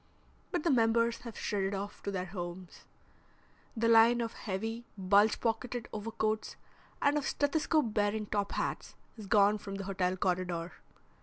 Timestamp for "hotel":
9.83-10.17